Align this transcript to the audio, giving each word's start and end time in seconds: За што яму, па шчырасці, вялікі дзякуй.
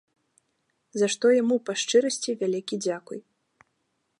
За 1.01 1.09
што 1.15 1.25
яму, 1.41 1.55
па 1.67 1.73
шчырасці, 1.81 2.35
вялікі 2.41 2.75
дзякуй. 2.87 3.19